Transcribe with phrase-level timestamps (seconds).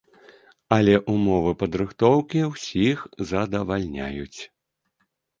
[0.75, 3.03] Але ўмовы падрыхтоўкі ўсіх
[3.33, 4.39] задавальняюць.